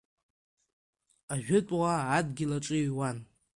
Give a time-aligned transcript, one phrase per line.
[1.33, 3.17] Ажәытәуаа адгьыл аҿы иҩуан.